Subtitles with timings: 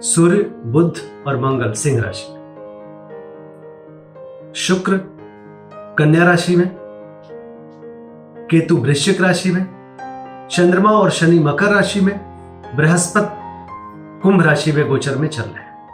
[0.00, 0.94] सूर्य, बुध
[1.26, 2.38] और मंगल सिंह राशि में।
[4.56, 5.00] शुक्र,
[5.98, 6.76] कन्या राशि में।
[8.50, 9.66] केतु वृश्चिक राशि में।
[10.50, 12.20] चंद्रमा और शनि मकर राशि में।
[12.76, 13.36] बृहस्पति,
[14.22, 15.88] कुंभ राशि में गोचर में चल रहे हैं।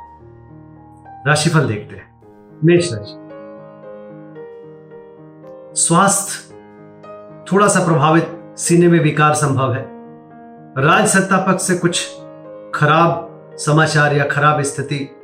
[1.26, 2.20] राशिफल देखते हैं।
[2.64, 3.28] मेष राशि।
[5.80, 6.54] स्वास्थ्य
[7.52, 9.86] थोड़ा सा प्रभावित, सीने में विकार संभव है।
[10.78, 12.20] राज सत्ता पक्ष से कुछ
[12.74, 15.16] खराब समाचार या खराब स्थिति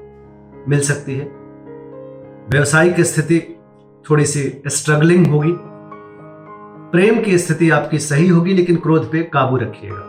[0.69, 1.25] मिल सकती है।
[2.49, 3.57] व्यवसायिक स्थिति
[4.11, 5.57] थोड़ी सी स्ट्रगलिंग होगी।
[6.93, 10.07] प्रेम की स्थिति आपकी सही होगी, लेकिन क्रोध पे काबू रखिएगा।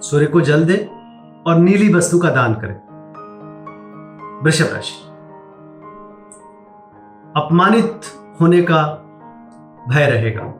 [0.00, 0.86] सूर्य को जल दें
[1.42, 2.86] और नीली वस्तु का दान करें।
[4.44, 5.06] वृषभ राशि।
[7.36, 8.00] अपमानित
[8.40, 8.82] होने का
[9.88, 10.54] भय रहेगा।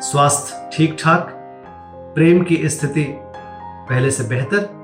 [0.00, 1.30] स्वास्थ्य ठीक ठाक
[2.14, 3.18] प्रेम की स्थिति
[3.88, 4.77] पहले से बेहतर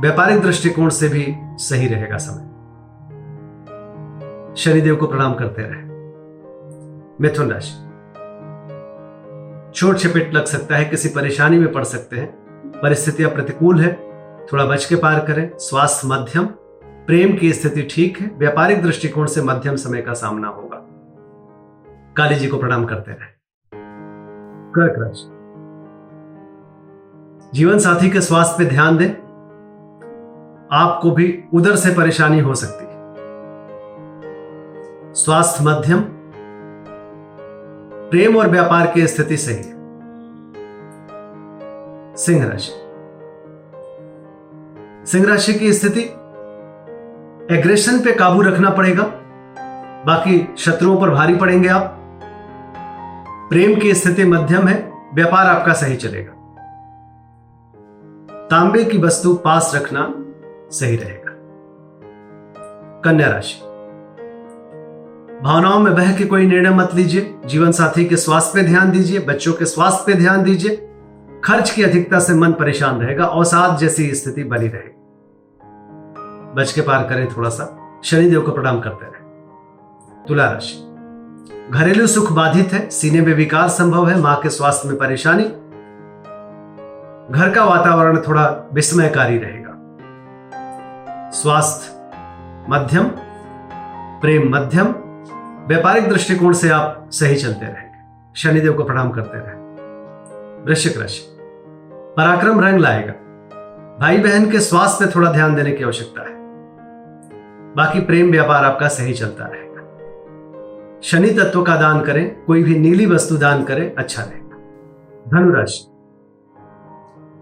[0.00, 2.54] व्यापारिक दृष्टिकोण से भी सही रहेगा समय।
[4.56, 5.82] शनिदेव को प्रणाम करते रहे।
[7.20, 7.84] मिथुन राशि।
[9.72, 12.34] चोट चपेट लग सकता है, किसी परेशानी में पड़ सकते हैं।
[12.82, 13.92] परिस्थितियाँ प्रतिकूल है,
[14.46, 16.46] थोड़ा बच के पार करें। स्वास्थ्य मध्यम,
[16.84, 20.76] प्रेम की स्थिति ठीक है, व्यापारिक दृष्टिकोण से मध्यम समय का सामना होगा।
[22.16, 23.34] काली जी को प्रणाम करते रहे।
[24.72, 25.30] कर्क राशि।
[27.58, 29.23] जीवन साथी के स्वास्थ्य पे ध्यान दें
[30.74, 32.94] आपको भी उधर से परेशानी हो सकती। है
[35.14, 36.00] स्वास्थ्य मध्यम,
[38.10, 39.74] प्रेम और व्यापार की स्थिति सही। है
[42.16, 42.72] सिंह राशि
[45.06, 46.00] सिंह राशि की स्थिति
[47.54, 49.02] एग्रेशन पे काबू रखना पड़ेगा।
[50.06, 52.00] बाकी शत्रुओं पर भारी पड़ेंगे आप।
[53.50, 56.32] प्रेम की स्थिति मध्यम है, व्यापार आपका सही चलेगा।
[58.50, 60.14] तांबे की वस्तु पास रखना
[60.70, 61.30] सही रहेगा।
[63.04, 63.60] कन्या राशि।
[65.42, 69.18] भावनाओं में बह के कोई निर्णय मत लीजिए। जीवन साथी के स्वास्थ्य पे ध्यान दीजिए।
[69.18, 70.90] बच्चों के स्वास्थ्य पे ध्यान दीजिए।
[71.44, 74.90] खर्च की अधिकता से मन परेशान रहेगा। अवसाद जैसी स्थिति बनी रहेगी
[76.56, 79.24] बच के पार करें थोड़ा सा शनिदेव को प्रणाम करते रहे।
[80.28, 80.90] तुला राशि।
[81.70, 85.44] घरेलू सुख बाधित है। सीने में विकार संभव है। माँ के स्वास्थ्य में परेशानी।
[87.30, 89.73] घर का वातावरण थोड़ा विस्मयकारी रहेगा।
[91.34, 91.92] स्वास्थ्य,
[92.70, 93.04] मध्यम,
[94.20, 94.86] प्रेम मध्यम,
[95.68, 97.98] व्यापारिक दृष्टिकोण से आप सही चलते रहेंगे।
[98.36, 99.56] शनिदेव को प्रणाम करते रहे।
[100.64, 101.36] वृश्चिक राशि,
[102.16, 103.12] पराक्रम रंग लाएगा।
[104.00, 106.34] भाई बहन के स्वास्थ्य पे थोड़ा ध्यान देने की आवश्यकता है।
[107.74, 113.06] बाकी प्रेम व्यापार आपका सही चलता रहेगा। शनि तत्व का दान करें, कोई भी नीली
[113.06, 114.56] वस्तु दान करें अच्छा रहेगा।
[115.28, 115.86] धनुराशि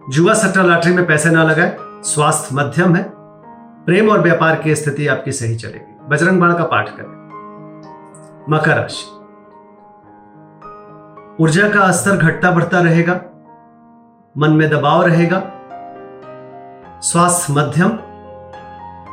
[0.08, 3.21] जुआ सट्टा लॉटरी में पैसे ना लगाए, स्वास्थ्य मध्यम है।
[3.86, 7.22] प्रेम और व्यापार की स्थिति आपकी सही चलेगी। बजरंग बाण का पाठ करें।
[8.50, 9.18] मकर राशि।
[11.42, 13.20] ऊर्जा का स्तर घटता बढ़ता रहेगा,
[14.38, 15.42] मन में दबाव रहेगा,
[17.00, 17.88] स्वास्थ्य मध्यम,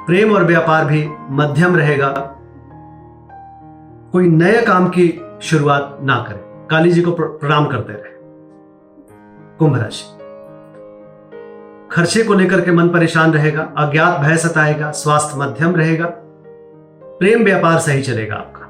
[0.06, 2.14] प्रेम और व्यापार भी मध्यम रहेगा।
[4.12, 8.14] कोई नए काम की शुरुआत ना करें। काली जी को प्रणाम करते रहे।
[9.58, 10.29] कुंभ राशि।
[12.00, 16.06] खर्चे को लेकर के मन परेशान रहेगा, अज्ञात भय सताएगा, स्वास्थ्य मध्यम रहेगा,
[17.04, 18.66] प्रेम व्यापार सही चलेगा आपका।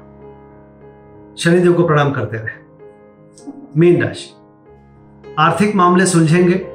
[1.38, 2.82] शनिदेव को प्रणाम करते रहे।
[3.76, 4.34] मीन राशि।
[5.38, 6.66] आर्थिक मामले सुलझेंगे,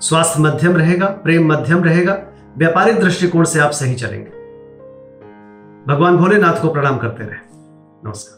[0.00, 2.22] स्वास्थ्य मध्यम रहेगा, प्रेम मध्यम रहेगा,
[2.58, 4.30] व्यापारिक दृष्टिकोण से आप सही चलेंगे।
[5.92, 7.36] भगवान भोलेनाथ को प्रणाम करते रहे।
[8.04, 8.37] नमस्कार।